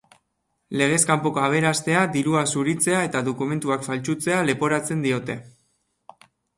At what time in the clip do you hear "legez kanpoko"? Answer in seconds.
0.81-1.43